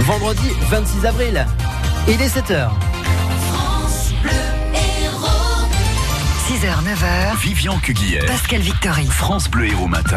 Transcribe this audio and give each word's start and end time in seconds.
Vendredi 0.00 0.50
26 0.70 1.06
avril. 1.06 1.46
Il 2.08 2.20
est 2.20 2.28
7h. 2.28 2.70
6h, 6.48 6.64
9h. 6.64 7.36
Vivian 7.40 7.78
Cuguière. 7.78 8.24
Pascal 8.26 8.60
Victory. 8.60 9.06
France 9.06 9.48
Bleu 9.48 9.66
Héros 9.66 9.88
Matin. 9.88 10.16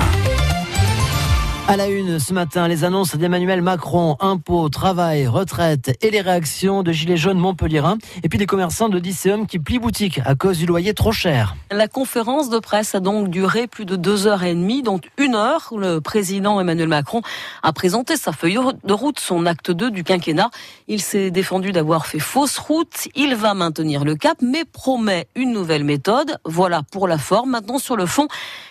À 1.65 1.77
la 1.77 1.87
une 1.87 2.19
ce 2.19 2.33
matin, 2.33 2.67
les 2.67 2.83
annonces 2.83 3.15
d'Emmanuel 3.15 3.61
Macron, 3.61 4.17
impôts, 4.19 4.67
travail, 4.67 5.27
retraite 5.27 5.97
et 6.01 6.11
les 6.11 6.19
réactions 6.19 6.83
de 6.83 6.91
Gilets 6.91 7.15
jaunes 7.15 7.39
montpelliérains 7.39 7.97
et 8.21 8.27
puis 8.27 8.37
des 8.37 8.45
commerçants 8.45 8.89
de 8.89 8.99
Dicéum 8.99 9.47
qui 9.47 9.59
plient 9.59 9.79
boutique 9.79 10.19
à 10.25 10.35
cause 10.35 10.57
du 10.57 10.65
loyer 10.65 10.93
trop 10.93 11.13
cher. 11.13 11.55
La 11.71 11.87
conférence 11.87 12.49
de 12.49 12.59
presse 12.59 12.95
a 12.95 12.99
donc 12.99 13.29
duré 13.29 13.67
plus 13.67 13.85
de 13.85 13.95
deux 13.95 14.27
heures 14.27 14.43
et 14.43 14.53
demie, 14.53 14.83
dont 14.83 14.99
une 15.17 15.35
heure 15.35 15.69
où 15.71 15.77
le 15.77 16.01
président 16.01 16.59
Emmanuel 16.59 16.89
Macron 16.89 17.21
a 17.63 17.71
présenté 17.71 18.17
sa 18.17 18.33
feuille 18.33 18.59
de 18.83 18.93
route, 18.93 19.19
son 19.21 19.45
acte 19.45 19.71
2 19.71 19.89
du 19.89 20.03
quinquennat. 20.03 20.51
Il 20.89 21.01
s'est 21.01 21.31
défendu 21.31 21.71
d'avoir 21.71 22.07
fait 22.07 22.19
fausse 22.19 22.57
route. 22.57 23.07
Il 23.15 23.35
va 23.35 23.53
maintenir 23.53 24.03
le 24.03 24.15
cap, 24.15 24.37
mais 24.41 24.65
promet 24.65 25.27
une 25.33 25.53
nouvelle 25.53 25.85
méthode. 25.85 26.37
Voilà 26.43 26.83
pour 26.91 27.07
la 27.07 27.17
forme. 27.17 27.51
Maintenant, 27.51 27.79
sur 27.79 27.95
le 27.95 28.05
fond, 28.05 28.27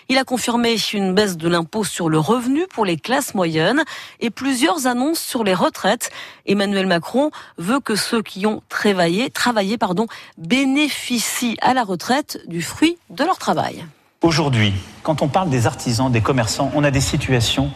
il 0.09 0.17
a 0.17 0.23
confirmé 0.23 0.75
une 0.93 1.15
baisse 1.15 1.37
de 1.37 1.49
l'impôt 1.49 1.83
sur 1.83 2.07
le 2.07 2.19
revenu 2.19 2.65
pour 2.67 2.82
les 2.85 2.97
classes 2.97 3.33
moyennes 3.33 3.83
et 4.19 4.29
plusieurs 4.29 4.87
annonces 4.87 5.19
sur 5.19 5.43
les 5.43 5.53
retraites. 5.53 6.11
Emmanuel 6.45 6.87
Macron 6.87 7.31
veut 7.57 7.79
que 7.79 7.95
ceux 7.95 8.21
qui 8.21 8.45
ont 8.45 8.61
travaillé, 8.69 9.29
pardon, 9.77 10.07
bénéficient 10.37 11.57
à 11.61 11.73
la 11.73 11.83
retraite 11.83 12.39
du 12.47 12.61
fruit 12.61 12.97
de 13.09 13.23
leur 13.23 13.37
travail. 13.37 13.85
Aujourd'hui, 14.21 14.73
quand 15.03 15.21
on 15.21 15.27
parle 15.27 15.49
des 15.49 15.67
artisans, 15.67 16.11
des 16.11 16.21
commerçants, 16.21 16.71
on 16.75 16.83
a 16.83 16.91
des 16.91 17.01
situations 17.01 17.71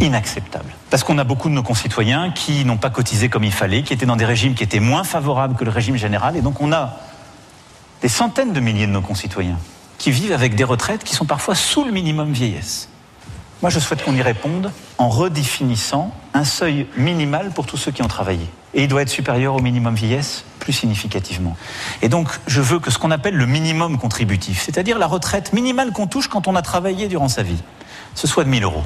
inacceptables. 0.00 0.72
Parce 0.90 1.04
qu'on 1.04 1.18
a 1.18 1.24
beaucoup 1.24 1.48
de 1.48 1.54
nos 1.54 1.62
concitoyens 1.62 2.30
qui 2.30 2.64
n'ont 2.64 2.76
pas 2.76 2.90
cotisé 2.90 3.28
comme 3.28 3.44
il 3.44 3.52
fallait, 3.52 3.82
qui 3.82 3.92
étaient 3.92 4.06
dans 4.06 4.16
des 4.16 4.24
régimes 4.24 4.54
qui 4.54 4.64
étaient 4.64 4.80
moins 4.80 5.04
favorables 5.04 5.56
que 5.56 5.64
le 5.64 5.70
régime 5.70 5.96
général, 5.96 6.36
et 6.36 6.40
donc 6.40 6.60
on 6.60 6.72
a 6.72 6.96
des 8.00 8.08
centaines 8.08 8.52
de 8.52 8.60
milliers 8.60 8.86
de 8.86 8.92
nos 8.92 9.00
concitoyens 9.00 9.58
qui 9.98 10.10
vivent 10.10 10.32
avec 10.32 10.54
des 10.54 10.64
retraites 10.64 11.04
qui 11.04 11.14
sont 11.14 11.26
parfois 11.26 11.54
sous 11.54 11.84
le 11.84 11.92
minimum 11.92 12.32
vieillesse. 12.32 12.88
Moi, 13.62 13.70
je 13.70 13.78
souhaite 13.78 14.02
qu'on 14.02 14.16
y 14.16 14.22
réponde 14.22 14.72
en 14.98 15.08
redéfinissant 15.08 16.12
un 16.34 16.44
seuil 16.44 16.88
minimal 16.96 17.52
pour 17.52 17.64
tous 17.64 17.76
ceux 17.76 17.92
qui 17.92 18.02
ont 18.02 18.08
travaillé. 18.08 18.44
Et 18.74 18.82
il 18.82 18.88
doit 18.88 19.02
être 19.02 19.08
supérieur 19.08 19.54
au 19.54 19.60
minimum 19.60 19.94
vieillesse 19.94 20.44
plus 20.58 20.72
significativement. 20.72 21.56
Et 22.02 22.08
donc, 22.08 22.28
je 22.48 22.60
veux 22.60 22.80
que 22.80 22.90
ce 22.90 22.98
qu'on 22.98 23.12
appelle 23.12 23.36
le 23.36 23.46
minimum 23.46 23.98
contributif, 23.98 24.62
c'est-à-dire 24.62 24.98
la 24.98 25.06
retraite 25.06 25.52
minimale 25.52 25.92
qu'on 25.92 26.08
touche 26.08 26.26
quand 26.26 26.48
on 26.48 26.56
a 26.56 26.62
travaillé 26.62 27.06
durant 27.06 27.28
sa 27.28 27.44
vie, 27.44 27.62
ce 28.16 28.26
soit 28.26 28.42
de 28.42 28.48
1000 28.48 28.64
euros. 28.64 28.82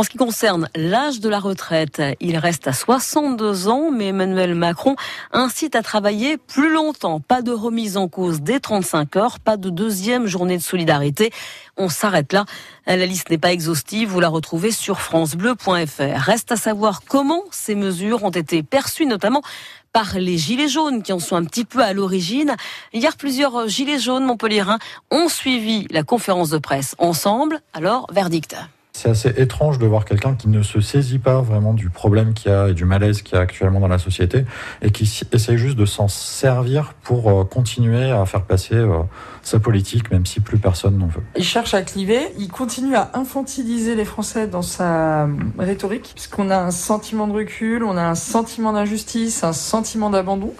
En 0.00 0.02
ce 0.02 0.08
qui 0.08 0.16
concerne 0.16 0.66
l'âge 0.74 1.20
de 1.20 1.28
la 1.28 1.38
retraite, 1.38 2.00
il 2.20 2.38
reste 2.38 2.66
à 2.66 2.72
62 2.72 3.68
ans, 3.68 3.90
mais 3.90 4.06
Emmanuel 4.06 4.54
Macron 4.54 4.96
incite 5.30 5.76
à 5.76 5.82
travailler 5.82 6.38
plus 6.38 6.72
longtemps. 6.72 7.20
Pas 7.20 7.42
de 7.42 7.52
remise 7.52 7.98
en 7.98 8.08
cause 8.08 8.40
des 8.40 8.60
35 8.60 9.16
heures, 9.16 9.40
pas 9.40 9.58
de 9.58 9.68
deuxième 9.68 10.26
journée 10.26 10.56
de 10.56 10.62
solidarité. 10.62 11.32
On 11.76 11.90
s'arrête 11.90 12.32
là. 12.32 12.46
La 12.86 13.04
liste 13.04 13.28
n'est 13.28 13.36
pas 13.36 13.52
exhaustive, 13.52 14.08
vous 14.08 14.20
la 14.20 14.30
retrouvez 14.30 14.70
sur 14.70 15.02
francebleu.fr. 15.02 16.18
Reste 16.18 16.50
à 16.50 16.56
savoir 16.56 17.02
comment 17.06 17.42
ces 17.50 17.74
mesures 17.74 18.24
ont 18.24 18.30
été 18.30 18.62
perçues, 18.62 19.04
notamment 19.04 19.42
par 19.92 20.18
les 20.18 20.38
gilets 20.38 20.68
jaunes 20.68 21.02
qui 21.02 21.12
en 21.12 21.18
sont 21.18 21.36
un 21.36 21.44
petit 21.44 21.66
peu 21.66 21.82
à 21.82 21.92
l'origine. 21.92 22.56
Hier, 22.94 23.18
plusieurs 23.18 23.68
gilets 23.68 23.98
jaunes 23.98 24.24
montpelliérains 24.24 24.78
ont 25.10 25.28
suivi 25.28 25.86
la 25.90 26.04
conférence 26.04 26.48
de 26.48 26.56
presse 26.56 26.94
ensemble. 26.98 27.60
Alors, 27.74 28.06
verdict. 28.10 28.56
C'est 29.00 29.08
assez 29.08 29.32
étrange 29.40 29.78
de 29.78 29.86
voir 29.86 30.04
quelqu'un 30.04 30.34
qui 30.34 30.50
ne 30.50 30.60
se 30.60 30.82
saisit 30.82 31.18
pas 31.18 31.40
vraiment 31.40 31.72
du 31.72 31.88
problème 31.88 32.34
qu'il 32.34 32.50
y 32.50 32.54
a 32.54 32.68
et 32.68 32.74
du 32.74 32.84
malaise 32.84 33.22
qu'il 33.22 33.36
y 33.36 33.38
a 33.38 33.40
actuellement 33.40 33.80
dans 33.80 33.88
la 33.88 33.96
société 33.96 34.44
et 34.82 34.90
qui 34.90 35.10
essaye 35.32 35.56
juste 35.56 35.78
de 35.78 35.86
s'en 35.86 36.06
servir 36.06 36.92
pour 37.02 37.30
euh, 37.30 37.44
continuer 37.44 38.10
à 38.10 38.26
faire 38.26 38.42
passer 38.42 38.74
euh, 38.74 38.98
sa 39.40 39.58
politique, 39.58 40.10
même 40.10 40.26
si 40.26 40.40
plus 40.40 40.58
personne 40.58 40.98
n'en 40.98 41.06
veut. 41.06 41.22
Il 41.34 41.44
cherche 41.44 41.72
à 41.72 41.80
cliver, 41.80 42.20
il 42.38 42.48
continue 42.48 42.94
à 42.94 43.10
infantiliser 43.14 43.94
les 43.94 44.04
Français 44.04 44.46
dans 44.46 44.60
sa 44.60 45.24
euh, 45.24 45.28
rhétorique, 45.58 46.12
puisqu'on 46.14 46.50
a 46.50 46.58
un 46.58 46.70
sentiment 46.70 47.26
de 47.26 47.32
recul, 47.32 47.84
on 47.84 47.96
a 47.96 48.02
un 48.02 48.14
sentiment 48.14 48.74
d'injustice, 48.74 49.44
un 49.44 49.54
sentiment 49.54 50.10
d'abandon 50.10 50.52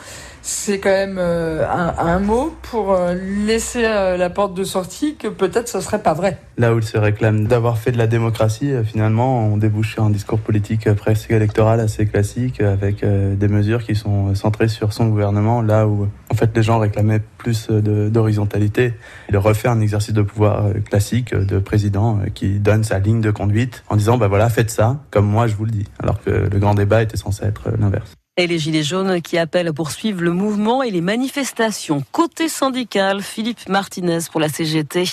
c'est 0.42 0.78
quand 0.78 0.90
même 0.90 1.18
euh, 1.18 1.66
un, 1.68 2.18
mot 2.18 2.54
pour 2.62 2.92
euh, 2.92 3.14
laisser 3.14 3.84
euh, 3.84 4.16
la 4.16 4.30
porte 4.30 4.54
de 4.54 4.64
sortie 4.64 5.16
que 5.16 5.28
peut-être 5.28 5.68
ce 5.68 5.80
serait 5.80 6.02
pas 6.02 6.14
vrai. 6.14 6.38
Là 6.56 6.74
où 6.74 6.78
il 6.78 6.84
se 6.84 6.98
réclame 6.98 7.46
d'avoir 7.46 7.78
fait 7.78 7.92
de 7.92 7.98
la 7.98 8.06
démocratie, 8.06 8.72
finalement, 8.84 9.46
on 9.46 9.56
débouche 9.56 9.94
sur 9.94 10.04
un 10.04 10.10
discours 10.10 10.38
politique 10.38 10.90
presque 10.92 11.30
électoral 11.30 11.80
assez 11.80 12.06
classique, 12.06 12.60
avec 12.60 13.02
des 13.02 13.48
mesures 13.48 13.82
qui 13.82 13.94
sont 13.94 14.34
centrées 14.34 14.68
sur 14.68 14.92
son 14.92 15.08
gouvernement, 15.08 15.62
là 15.62 15.86
où 15.86 16.08
en 16.30 16.34
fait 16.34 16.54
les 16.54 16.62
gens 16.62 16.78
réclamaient 16.78 17.22
plus 17.38 17.70
d'horizontalité. 17.70 18.92
Il 19.30 19.38
refait 19.38 19.68
un 19.68 19.80
exercice 19.80 20.12
de 20.12 20.22
pouvoir 20.22 20.64
classique 20.88 21.34
de 21.34 21.58
président 21.58 22.18
qui 22.34 22.58
donne 22.58 22.84
sa 22.84 22.98
ligne 22.98 23.22
de 23.22 23.30
conduite 23.30 23.82
en 23.88 23.96
disant 23.96 24.18
bah 24.18 24.28
voilà 24.28 24.50
faites 24.50 24.70
ça 24.70 24.98
comme 25.10 25.26
moi 25.26 25.46
je 25.46 25.54
vous 25.54 25.64
le 25.64 25.72
dis, 25.72 25.86
alors 26.02 26.22
que 26.22 26.30
le 26.30 26.58
grand 26.58 26.74
débat 26.74 27.02
était 27.02 27.16
censé 27.16 27.46
être 27.46 27.70
l'inverse. 27.78 28.19
Et 28.40 28.46
les 28.46 28.58
Gilets 28.58 28.82
jaunes 28.82 29.20
qui 29.20 29.36
appellent 29.36 29.68
à 29.68 29.72
poursuivre 29.74 30.22
le 30.22 30.30
mouvement 30.30 30.82
et 30.82 30.90
les 30.90 31.02
manifestations. 31.02 32.02
Côté 32.10 32.48
syndical, 32.48 33.20
Philippe 33.20 33.68
Martinez 33.68 34.20
pour 34.32 34.40
la 34.40 34.48
CGT 34.48 35.04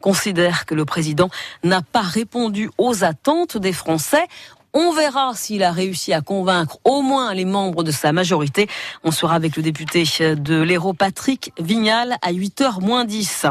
considère 0.00 0.66
que 0.66 0.74
le 0.74 0.84
président 0.84 1.30
n'a 1.62 1.80
pas 1.80 2.00
répondu 2.00 2.70
aux 2.78 3.04
attentes 3.04 3.56
des 3.56 3.72
Français. 3.72 4.26
On 4.74 4.90
verra 4.90 5.32
s'il 5.36 5.62
a 5.62 5.70
réussi 5.70 6.12
à 6.12 6.22
convaincre 6.22 6.78
au 6.82 7.02
moins 7.02 7.32
les 7.34 7.44
membres 7.44 7.84
de 7.84 7.92
sa 7.92 8.10
majorité. 8.10 8.66
On 9.04 9.12
sera 9.12 9.36
avec 9.36 9.56
le 9.56 9.62
député 9.62 10.02
de 10.20 10.60
l'Hérault 10.60 10.92
Patrick 10.92 11.52
Vignal 11.60 12.16
à 12.20 12.32
8h 12.32 12.80
moins 12.80 13.04
10. 13.04 13.46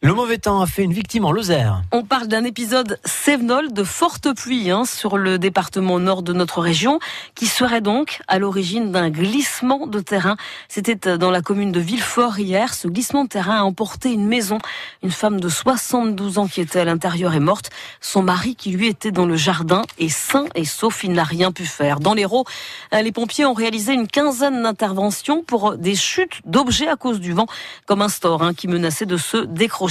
Le 0.00 0.14
mauvais 0.14 0.38
temps 0.38 0.60
a 0.60 0.66
fait 0.66 0.84
une 0.84 0.92
victime 0.92 1.24
en 1.24 1.32
Lozère. 1.32 1.82
On 1.90 2.04
parle 2.04 2.28
d'un 2.28 2.44
épisode 2.44 3.00
sévenol 3.04 3.72
de 3.72 3.82
forte 3.82 4.32
pluie 4.32 4.70
hein, 4.70 4.84
sur 4.84 5.18
le 5.18 5.40
département 5.40 5.98
nord 5.98 6.22
de 6.22 6.32
notre 6.32 6.60
région, 6.60 7.00
qui 7.34 7.46
serait 7.46 7.80
donc 7.80 8.20
à 8.28 8.38
l'origine 8.38 8.92
d'un 8.92 9.10
glissement 9.10 9.88
de 9.88 9.98
terrain. 9.98 10.36
C'était 10.68 11.18
dans 11.18 11.32
la 11.32 11.42
commune 11.42 11.72
de 11.72 11.80
Villefort 11.80 12.38
hier. 12.38 12.74
Ce 12.74 12.86
glissement 12.86 13.24
de 13.24 13.28
terrain 13.28 13.56
a 13.56 13.62
emporté 13.62 14.12
une 14.12 14.24
maison. 14.24 14.58
Une 15.02 15.10
femme 15.10 15.40
de 15.40 15.48
72 15.48 16.38
ans 16.38 16.46
qui 16.46 16.60
était 16.60 16.78
à 16.78 16.84
l'intérieur 16.84 17.34
est 17.34 17.40
morte. 17.40 17.70
Son 18.00 18.22
mari, 18.22 18.54
qui 18.54 18.70
lui 18.70 18.86
était 18.86 19.10
dans 19.10 19.26
le 19.26 19.34
jardin, 19.34 19.82
est 19.98 20.08
sain 20.08 20.44
et 20.54 20.64
sauf. 20.64 21.02
Il 21.02 21.10
n'a 21.10 21.24
rien 21.24 21.50
pu 21.50 21.66
faire. 21.66 21.98
Dans 21.98 22.14
l'Hérault, 22.14 22.44
les 22.92 23.10
pompiers 23.10 23.46
ont 23.46 23.52
réalisé 23.52 23.94
une 23.94 24.06
quinzaine 24.06 24.62
d'interventions 24.62 25.42
pour 25.42 25.76
des 25.76 25.96
chutes 25.96 26.40
d'objets 26.44 26.88
à 26.88 26.94
cause 26.94 27.18
du 27.18 27.32
vent, 27.32 27.46
comme 27.86 28.00
un 28.00 28.08
store 28.08 28.44
hein, 28.44 28.54
qui 28.54 28.68
menaçait 28.68 29.04
de 29.04 29.16
se 29.16 29.38
décrocher 29.38 29.87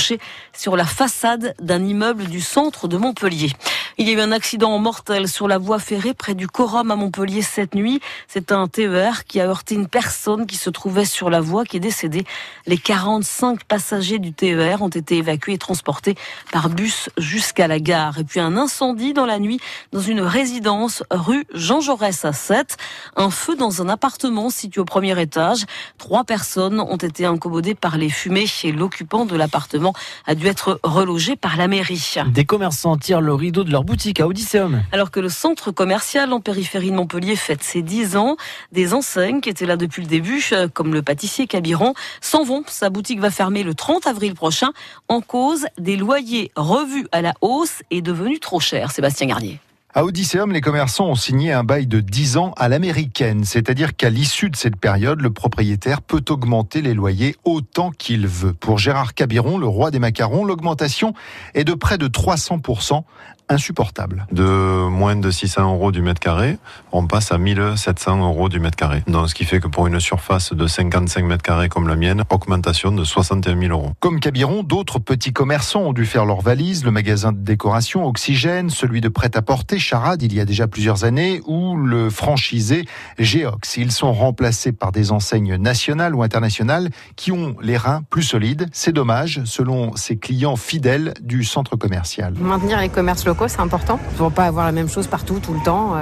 sur 0.54 0.76
la 0.76 0.86
façade 0.86 1.56
d'un 1.60 1.84
immeuble 1.84 2.26
du 2.26 2.42
centre 2.42 2.88
de 2.88 2.98
Montpellier. 2.98 3.52
Il 4.00 4.08
y 4.08 4.12
a 4.12 4.14
eu 4.14 4.22
un 4.22 4.32
accident 4.32 4.78
mortel 4.78 5.28
sur 5.28 5.48
la 5.48 5.58
voie 5.58 5.80
ferrée 5.80 6.14
près 6.14 6.36
du 6.36 6.48
Corum 6.48 6.92
à 6.92 6.96
Montpellier 6.96 7.42
cette 7.42 7.74
nuit. 7.74 8.00
C'est 8.28 8.52
un 8.52 8.68
TER 8.68 9.26
qui 9.26 9.40
a 9.40 9.48
heurté 9.48 9.74
une 9.74 9.88
personne 9.88 10.46
qui 10.46 10.56
se 10.56 10.70
trouvait 10.70 11.06
sur 11.06 11.32
la 11.32 11.42
voie 11.42 11.66
qui 11.66 11.78
est 11.78 11.80
décédée. 11.80 12.24
Les 12.68 12.78
45 12.78 13.64
passagers 13.64 14.20
du 14.20 14.34
TER 14.34 14.84
ont 14.84 14.90
été 14.90 15.18
évacués 15.18 15.54
et 15.54 15.58
transportés 15.58 16.16
par 16.52 16.70
bus 16.70 17.10
jusqu'à 17.18 17.68
la 17.68 17.80
gare. 17.80 18.20
Et 18.20 18.24
puis 18.24 18.40
un 18.40 18.56
incendie 18.56 19.14
dans 19.14 19.26
la 19.26 19.40
nuit 19.40 19.60
dans 19.92 20.00
une 20.00 20.22
résidence 20.22 21.04
rue 21.10 21.46
Jean 21.54 21.82
Jaurès 21.82 22.24
à 22.24 22.34
7. 22.34 22.78
Un 23.16 23.32
feu 23.32 23.56
dans 23.56 23.82
un 23.82 23.90
appartement 23.90 24.52
situé 24.52 24.80
au 24.80 24.86
premier 24.86 25.20
étage. 25.20 25.66
Trois 25.98 26.24
personnes 26.24 26.80
ont 26.80 26.98
été 26.98 27.26
incommodées 27.26 27.74
par 27.74 27.98
les 27.98 28.10
fumées 28.10 28.46
et 28.64 28.72
l'occupant 28.72 29.26
de 29.26 29.36
l'appartement 29.36 29.87
a 30.26 30.36
dû 30.36 30.48
être 30.48 30.80
relogé 30.84 31.36
par 31.36 31.58
la 31.58 31.68
mairie. 31.68 32.16
Des 32.28 32.46
commerçants 32.46 32.98
tirent 32.98 33.22
le 33.22 33.34
rideau 33.34 33.64
de 33.64 33.72
leur 33.72 33.84
boutique 33.84 34.20
à 34.20 34.28
Odysseum. 34.28 34.84
Alors 34.92 35.12
que 35.12 35.20
le 35.20 35.30
centre 35.30 35.72
commercial 35.72 36.34
en 36.34 36.40
périphérie 36.40 36.92
de 36.92 36.96
Montpellier 36.96 37.36
fête 37.36 37.64
ses 37.64 37.82
10 37.82 38.18
ans, 38.18 38.38
des 38.72 38.94
enseignes 38.94 39.42
qui 39.42 39.50
étaient 39.50 39.66
là 39.66 39.78
depuis 39.78 40.02
le 40.02 40.08
début, 40.08 40.44
euh, 40.52 40.68
comme 40.68 40.94
le 40.94 41.02
pâtissier 41.02 41.48
Cabiron, 41.48 41.94
s'en 42.22 42.44
vont. 42.44 42.64
Sa 42.68 42.90
boutique 42.90 43.20
va 43.20 43.32
fermer 43.32 43.64
le 43.64 43.74
30 43.74 44.08
avril 44.08 44.34
prochain 44.34 44.70
en 45.08 45.22
cause 45.22 45.66
des 45.78 45.96
loyers 45.96 46.52
revus 46.56 47.08
à 47.12 47.22
la 47.22 47.34
hausse 47.42 47.84
et 47.92 48.02
devenus 48.02 48.40
trop 48.40 48.60
chers. 48.60 48.92
Sébastien 48.92 49.28
Garnier. 49.28 49.60
À 49.94 50.04
Odysseum, 50.04 50.52
les 50.52 50.60
commerçants 50.60 51.08
ont 51.08 51.16
signé 51.16 51.54
un 51.54 51.64
bail 51.64 51.88
de 51.88 52.02
10 52.02 52.36
ans 52.36 52.54
à 52.58 52.68
l'américaine, 52.68 53.46
c'est-à-dire 53.46 53.96
qu'à 53.96 54.10
l'issue 54.10 54.50
de 54.50 54.58
cette 54.58 54.76
période, 54.76 55.22
le 55.22 55.30
propriétaire 55.32 56.02
peut 56.02 56.24
augmenter 56.30 56.82
les 56.82 56.94
loyers 56.94 57.38
autant 57.46 57.92
qu'il 57.92 58.28
veut. 58.28 58.52
Pour 58.52 58.80
Gérard 58.80 59.14
Cabiron, 59.14 59.58
le 59.58 59.66
roi 59.66 59.90
des 59.90 60.00
macarons, 60.00 60.44
l'augmentation 60.44 61.14
est 61.54 61.64
de 61.64 61.74
près 61.74 61.98
de 61.98 62.10
300%, 62.10 63.04
insupportable. 63.50 64.28
De 64.32 64.88
moins 64.88 65.16
de 65.16 65.30
600 65.30 65.74
euros 65.74 65.92
du 65.92 66.02
mètre 66.02 66.20
carré, 66.20 66.58
on 66.92 67.08
passe 67.08 67.32
à 67.32 67.38
1700 67.38 68.22
euros 68.22 68.50
du 68.50 68.60
mètre 68.60 68.76
carré. 68.76 69.04
Donc, 69.08 69.30
ce 69.30 69.36
qui 69.36 69.46
fait 69.46 69.60
que 69.60 69.68
pour 69.68 69.88
une 69.88 70.00
surface 70.00 70.54
de 70.54 70.68
55 70.68 71.26
mètres 71.26 71.44
carrés 71.44 71.70
comme 71.70 71.88
la 71.88 71.96
mienne, 71.96 72.24
augmentation 72.30 72.92
de 72.92 73.04
61 73.04 73.60
000 73.60 73.72
euros. 73.72 73.92
Comme 74.00 74.20
Cabiron, 74.20 74.64
d'autres 74.64 75.00
petits 75.00 75.34
commerçants 75.34 75.82
ont 75.82 75.94
dû 75.94 76.06
faire 76.06 76.26
leurs 76.26 76.42
valises. 76.42 76.84
Le 76.84 76.92
magasin 76.92 77.32
de 77.32 77.40
décoration 77.40 78.06
Oxygène, 78.06 78.70
celui 78.70 79.02
de 79.02 79.10
prêt-à-porter 79.10 79.80
Charade 79.80 80.22
il 80.24 80.34
y 80.34 80.40
a 80.40 80.46
déjà 80.46 80.68
plusieurs 80.68 81.04
années, 81.04 81.42
ou 81.46 81.76
le 81.76 82.10
franchisé 82.10 82.86
Geox. 83.20 83.78
Ils 83.78 83.92
sont 83.92 84.14
remplacés 84.14 84.72
par 84.72 84.92
des 84.92 85.12
enseignes 85.12 85.56
nationales 85.56 86.16
ou 86.16 86.24
internationales 86.24 86.90
qui 87.16 87.32
ont 87.32 87.56
les 87.62 87.78
reins 87.78 88.02
plus 88.10 88.24
solides. 88.24 88.68
C'est 88.72 88.92
dommage, 88.92 89.42
selon 89.46 89.96
ces 89.96 90.18
clients 90.18 90.56
fidèles 90.56 91.14
du 91.22 91.44
centre 91.44 91.76
commercial. 91.76 92.34
Maintenir 92.40 92.80
les 92.80 92.90
commerces 92.90 93.26
locaux, 93.26 93.37
c'est 93.48 93.60
important 93.60 94.00
pour 94.18 94.32
pas 94.32 94.46
avoir 94.46 94.66
la 94.66 94.72
même 94.72 94.90
chose 94.90 95.08
partout, 95.08 95.40
tout 95.40 95.54
le 95.54 95.62
temps. 95.64 95.96
euh. 95.96 96.00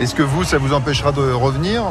Est-ce 0.00 0.14
que 0.14 0.22
vous, 0.22 0.44
ça 0.44 0.58
vous 0.58 0.74
empêchera 0.74 1.12
de 1.12 1.32
revenir? 1.32 1.82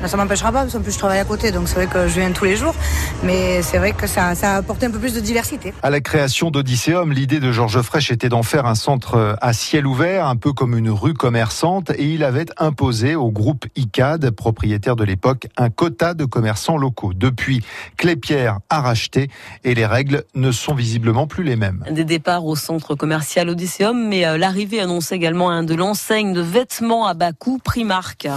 Ben, 0.00 0.08
Ça 0.08 0.16
m'empêchera 0.16 0.52
pas, 0.52 0.62
parce 0.62 0.72
qu'en 0.72 0.80
plus 0.80 0.92
je 0.92 0.98
travaille 0.98 1.18
à 1.20 1.24
côté, 1.24 1.50
donc 1.52 1.68
c'est 1.68 1.76
vrai 1.76 1.86
que 1.86 2.08
je 2.08 2.20
viens 2.20 2.30
tous 2.32 2.44
les 2.44 2.56
jours. 2.56 2.74
Mais 3.22 3.62
c'est 3.62 3.78
vrai 3.78 3.92
que 3.92 4.06
ça, 4.06 4.34
ça 4.34 4.54
a 4.54 4.56
apporté 4.56 4.86
un 4.86 4.90
peu 4.90 4.98
plus 4.98 5.14
de 5.14 5.20
diversité. 5.20 5.72
À 5.82 5.90
la 5.90 6.00
création 6.00 6.50
d'Odysseum, 6.50 7.12
l'idée 7.12 7.40
de 7.40 7.52
Georges 7.52 7.80
Frêche 7.82 8.10
était 8.10 8.28
d'en 8.28 8.42
faire 8.42 8.66
un 8.66 8.74
centre 8.74 9.36
à 9.40 9.52
ciel 9.52 9.86
ouvert, 9.86 10.26
un 10.26 10.36
peu 10.36 10.52
comme 10.52 10.76
une 10.76 10.90
rue 10.90 11.14
commerçante, 11.14 11.90
et 11.90 12.04
il 12.12 12.24
avait 12.24 12.46
imposé 12.58 13.14
au 13.14 13.30
groupe 13.30 13.64
ICAD, 13.76 14.30
propriétaire 14.30 14.96
de 14.96 15.04
l'époque, 15.04 15.46
un 15.56 15.70
quota 15.70 16.14
de 16.14 16.24
commerçants 16.24 16.76
locaux. 16.76 17.12
Depuis, 17.14 17.62
Clépierre 17.96 18.58
a 18.70 18.80
racheté 18.80 19.30
et 19.64 19.74
les 19.74 19.86
règles 19.86 20.24
ne 20.34 20.50
sont 20.50 20.74
visiblement 20.74 21.26
plus 21.26 21.44
les 21.44 21.56
mêmes. 21.56 21.84
Des 21.90 22.04
départs 22.04 22.44
au 22.44 22.56
centre 22.56 22.94
commercial 22.96 23.48
Odysseum, 23.48 24.01
mais 24.02 24.26
euh, 24.26 24.36
l'arrivée 24.36 24.80
annonce 24.80 25.12
également 25.12 25.50
un 25.50 25.62
de 25.62 25.74
l'enseigne 25.74 26.32
de 26.32 26.40
vêtements 26.40 27.06
à 27.06 27.14
bas 27.14 27.32
coût 27.32 27.58
Primark. 27.62 28.28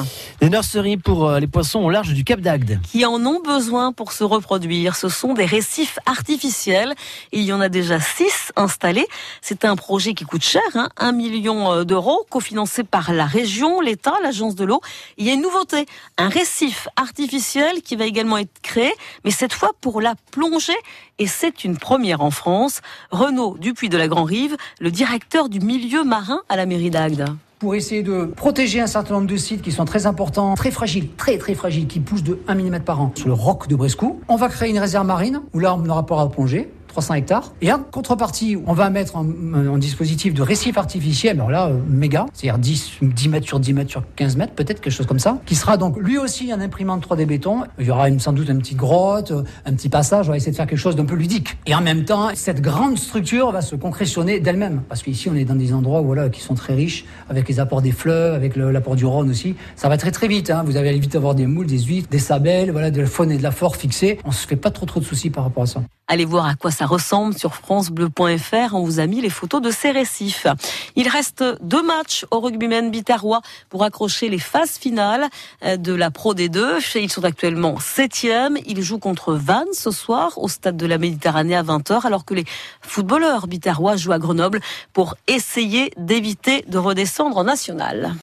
Les 0.42 0.50
nurseries 0.50 0.98
pour 0.98 1.28
euh, 1.28 1.40
les 1.40 1.48
poissons 1.48 1.80
au 1.80 1.90
large 1.90 2.14
du 2.14 2.24
Cap 2.24 2.40
d'Agde. 2.40 2.80
qui 2.84 3.06
en 3.06 3.26
ont 3.26 3.42
besoin 3.42 3.92
pour 3.92 4.12
se 4.12 4.24
reproduire. 4.24 4.96
Ce 4.96 5.10
sont 5.10 5.34
des 5.34 5.46
récifs 5.46 6.00
artificiels. 6.06 6.94
Il 7.32 7.42
y 7.42 7.54
en 7.54 7.62
a 7.62 7.70
déjà 7.70 8.00
six 8.00 8.52
installés. 8.56 9.08
C'est 9.42 9.66
un 9.66 9.76
projet 9.76 10.14
qui 10.14 10.24
coûte 10.26 10.44
cher, 10.44 10.62
hein, 10.76 10.90
un 10.98 11.12
million 11.12 11.72
euh, 11.72 11.84
d'euros, 11.84 12.26
cofinancé 12.30 12.84
par 12.84 13.12
la 13.12 13.26
région, 13.26 13.82
l'État, 13.82 14.14
l'agence 14.22 14.56
de 14.56 14.66
l'eau. 14.66 14.82
Il 15.18 15.26
y 15.26 15.30
a 15.30 15.34
une 15.34 15.42
nouveauté, 15.42 15.86
un 16.18 16.30
récif 16.30 16.88
artificiel 16.96 17.82
qui 17.82 17.96
va 17.96 18.06
également 18.06 18.38
être 18.38 18.62
créé, 18.62 18.94
mais 19.24 19.32
cette 19.32 19.54
fois 19.54 19.72
pour 19.82 20.02
la 20.02 20.16
plongée. 20.32 20.74
Et 21.18 21.28
c'est 21.28 21.64
une 21.64 21.78
première 21.78 22.22
en 22.22 22.32
France. 22.32 22.82
Renaud 23.10 23.56
Dupuis 23.58 23.88
de 23.88 23.98
la 23.98 24.10
Grand 24.10 24.26
Rive, 24.26 24.58
le 24.82 24.92
directeur 24.92 25.48
du 25.48 25.55
milieu 25.60 26.04
marin 26.04 26.42
à 26.50 26.56
la 26.56 26.66
mairie 26.66 26.90
d'Agde. 26.90 27.26
pour 27.60 27.74
essayer 27.74 28.04
de 28.04 28.26
protéger 28.26 28.82
un 28.82 28.88
certain 28.88 29.16
nombre 29.16 29.28
de 29.28 29.38
sites 29.38 29.62
qui 29.62 29.72
sont 29.72 29.86
très 29.86 30.06
importants, 30.06 30.54
très 30.56 30.72
fragiles, 30.72 31.08
très 31.16 31.38
très 31.38 31.56
fragiles, 31.56 31.88
qui 31.88 32.00
poussent 32.00 32.24
de 32.24 32.38
1 32.48 32.56
mm 32.56 32.80
par 32.82 33.02
an 33.02 33.12
sur 33.16 33.28
le 33.28 33.34
roc 33.34 33.68
de 33.68 33.76
Brescou. 33.76 34.20
On 34.28 34.36
va 34.36 34.50
créer 34.50 34.70
une 34.70 34.80
réserve 34.80 35.08
marine 35.08 35.42
où 35.54 35.60
là 35.60 35.74
on 35.74 35.78
n'aura 35.78 36.06
pas 36.06 36.22
à 36.22 36.28
plonger. 36.28 36.70
300 36.96 37.16
hectares. 37.16 37.52
Et 37.62 37.74
en 37.74 37.80
contrepartie, 37.80 38.58
on 38.68 38.72
va 38.72 38.90
mettre 38.90 39.18
un, 39.18 39.26
un 39.54 39.78
dispositif 39.78 40.34
de 40.34 40.42
récif 40.42 40.78
artificiel, 40.78 41.36
alors 41.36 41.52
là, 41.52 41.68
euh, 41.68 41.78
méga, 41.90 42.26
c'est-à-dire 42.34 42.58
10, 42.58 43.00
10 43.02 43.28
mètres 43.28 43.46
sur 43.46 43.60
10 43.60 43.74
mètres 43.74 43.92
sur 43.92 44.04
15 44.16 44.38
mètres, 44.38 44.54
peut-être 44.54 44.80
quelque 44.80 44.94
chose 44.94 45.06
comme 45.06 45.20
ça, 45.20 45.40
qui 45.46 45.56
sera 45.56 45.76
donc 45.76 45.98
lui 45.98 46.18
aussi 46.18 46.54
un 46.54 46.62
imprimante 46.62 47.06
3D 47.06 47.26
béton. 47.26 47.64
Il 47.80 47.86
y 47.86 47.92
aura 47.92 48.08
sans 48.18 48.32
doute 48.32 48.48
une 48.48 48.60
petite 48.60 48.78
grotte, 48.78 49.32
euh, 49.32 49.44
un 49.66 49.74
petit 49.74 49.90
passage, 49.90 50.30
on 50.30 50.32
va 50.32 50.38
essayer 50.38 50.54
de 50.54 50.56
faire 50.56 50.68
quelque 50.68 50.80
chose 50.80 50.96
d'un 50.96 51.04
peu 51.04 51.16
ludique. 51.16 51.58
Et 51.66 51.76
en 51.76 51.82
même 51.82 52.06
temps, 52.06 52.30
cette 52.34 52.62
grande 52.62 52.98
structure 52.98 53.52
va 53.52 53.60
se 53.60 53.76
concrétionner 53.76 54.40
d'elle-même. 54.40 54.82
Parce 54.88 55.04
qu'ici, 55.04 55.28
on 55.30 55.36
est 55.36 55.44
dans 55.44 55.56
des 55.56 55.74
endroits 55.74 56.00
voilà, 56.00 56.30
qui 56.30 56.40
sont 56.40 56.56
très 56.56 56.76
riches, 56.76 57.04
avec 57.30 57.50
les 57.50 57.60
apports 57.60 57.82
des 57.82 57.92
fleuves, 57.92 58.36
avec 58.36 58.56
l'apport 58.56 58.96
du 58.96 59.06
Rhône 59.06 59.30
aussi. 59.30 59.58
Ça 59.76 59.90
va 59.90 59.98
très 59.98 60.12
très 60.12 60.30
vite. 60.30 60.50
Hein. 60.50 60.64
Vous 60.66 60.78
allez 60.78 60.98
vite 60.98 61.16
avoir 61.18 61.36
des 61.36 61.46
moules, 61.46 61.68
des 61.68 61.80
huîtres, 61.80 62.08
des 62.10 62.20
sabelles, 62.20 62.72
voilà, 62.72 62.90
de 62.90 63.02
la 63.02 63.08
faune 63.08 63.32
et 63.32 63.38
de 63.38 63.44
la 63.44 63.52
flore 63.52 63.76
fixées. 63.76 64.18
On 64.24 64.32
se 64.32 64.48
fait 64.48 64.56
pas 64.56 64.72
trop 64.72 64.86
trop 64.86 65.02
de 65.02 65.06
soucis 65.06 65.30
par 65.30 65.44
rapport 65.44 65.64
à 65.64 65.68
ça. 65.68 65.82
Allez 66.08 66.26
voir 66.26 66.46
à 66.46 66.54
quoi 66.54 66.70
ça 66.70 66.85
ressemble 66.86 67.38
sur 67.38 67.56
francebleu.fr. 67.56 68.74
On 68.74 68.84
vous 68.84 69.00
a 69.00 69.08
mis 69.08 69.22
les 69.22 69.30
photos 69.30 69.62
de 69.62 69.72
ces 69.72 69.92
récifs. 69.92 70.48
Il 70.96 71.08
reste 71.08 71.44
deux 71.62 71.84
matchs 71.84 72.26
au 72.32 72.40
rugbyman 72.40 72.92
biterrois 72.92 73.42
pour 73.70 73.84
accrocher 73.84 74.30
les 74.30 74.40
phases 74.40 74.78
finales 74.78 75.28
euh, 75.64 75.78
de 75.78 75.94
la 75.94 76.12
Pro 76.12 76.34
D2. 76.34 76.80
Ils 76.96 77.12
sont 77.12 77.24
actuellement 77.24 77.80
septième. 77.80 78.58
Ils 78.66 78.82
jouent 78.82 79.00
contre 79.00 79.34
Vannes 79.34 79.66
ce 79.74 79.92
soir 79.92 80.38
au 80.38 80.48
stade 80.48 80.78
de 80.78 80.86
la 80.86 80.98
Méditerranée 80.98 81.56
à 81.56 81.64
20h 81.64 82.06
alors 82.06 82.26
que 82.26 82.34
les 82.34 82.46
footballeurs 82.82 83.48
biterrois 83.48 83.96
jouent 83.96 84.14
à 84.14 84.20
Grenoble 84.20 84.60
pour 84.94 85.16
essayer 85.28 85.92
d'éviter 85.98 86.64
de 86.68 86.78
redescendre 86.78 87.38
en 87.38 87.44
national. 87.44 88.14